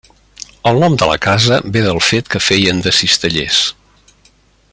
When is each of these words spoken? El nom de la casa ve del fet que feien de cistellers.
El 0.69 0.79
nom 0.83 0.95
de 1.01 1.09
la 1.09 1.17
casa 1.25 1.59
ve 1.75 1.85
del 1.89 2.01
fet 2.07 2.33
que 2.37 2.43
feien 2.49 2.83
de 2.89 2.95
cistellers. 3.01 3.65